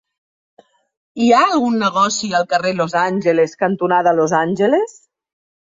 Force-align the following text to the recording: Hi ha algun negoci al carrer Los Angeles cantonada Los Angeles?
Hi 1.23 1.27
ha 1.33 1.41
algun 1.49 1.77
negoci 1.83 2.31
al 2.39 2.49
carrer 2.55 2.73
Los 2.79 2.97
Angeles 3.05 3.55
cantonada 3.63 4.19
Los 4.23 4.35
Angeles? 4.43 4.99